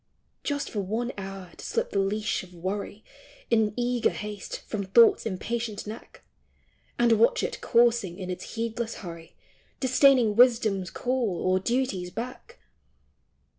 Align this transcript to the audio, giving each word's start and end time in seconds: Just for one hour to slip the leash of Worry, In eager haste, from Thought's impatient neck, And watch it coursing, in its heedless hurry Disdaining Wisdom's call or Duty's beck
Just 0.43 0.71
for 0.71 0.79
one 0.79 1.11
hour 1.15 1.51
to 1.55 1.63
slip 1.63 1.91
the 1.91 1.99
leash 1.99 2.41
of 2.41 2.55
Worry, 2.55 3.03
In 3.51 3.71
eager 3.77 4.09
haste, 4.09 4.61
from 4.61 4.83
Thought's 4.83 5.27
impatient 5.27 5.85
neck, 5.85 6.23
And 6.97 7.19
watch 7.19 7.43
it 7.43 7.61
coursing, 7.61 8.17
in 8.17 8.31
its 8.31 8.55
heedless 8.55 8.95
hurry 9.05 9.35
Disdaining 9.79 10.35
Wisdom's 10.35 10.89
call 10.89 11.43
or 11.45 11.59
Duty's 11.59 12.09
beck 12.09 12.57